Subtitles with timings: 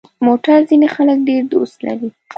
[0.25, 2.09] موټر ځینې خلک ډېر دوست لري.